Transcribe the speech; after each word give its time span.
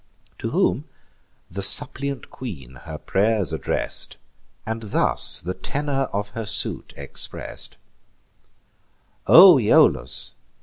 To 0.39 0.49
whom 0.49 0.85
the 1.51 1.61
suppliant 1.61 2.31
queen 2.31 2.73
her 2.85 2.97
pray'rs 2.97 3.53
address'd, 3.53 4.17
And 4.65 4.81
thus 4.81 5.39
the 5.39 5.53
tenor 5.53 6.07
of 6.11 6.29
her 6.29 6.47
suit 6.47 6.91
express'd: 6.97 7.77
"O 9.27 9.59
Aeolus! 9.59 10.33